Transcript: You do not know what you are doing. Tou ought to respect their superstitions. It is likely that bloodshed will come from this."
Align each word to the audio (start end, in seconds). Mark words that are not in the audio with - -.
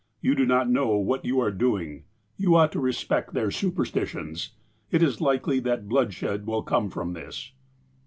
You 0.19 0.33
do 0.33 0.47
not 0.47 0.67
know 0.67 0.95
what 0.97 1.25
you 1.25 1.39
are 1.41 1.51
doing. 1.51 2.05
Tou 2.41 2.55
ought 2.55 2.71
to 2.71 2.79
respect 2.79 3.35
their 3.35 3.51
superstitions. 3.51 4.53
It 4.89 5.03
is 5.03 5.21
likely 5.21 5.59
that 5.59 5.87
bloodshed 5.87 6.47
will 6.47 6.63
come 6.63 6.89
from 6.89 7.13
this." 7.13 7.51